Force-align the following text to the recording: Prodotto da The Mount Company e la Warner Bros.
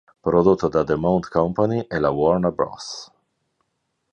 Prodotto 0.27 0.67
da 0.75 0.81
The 0.83 0.95
Mount 0.95 1.29
Company 1.29 1.85
e 1.87 1.99
la 1.99 2.09
Warner 2.09 2.51
Bros. 2.51 3.11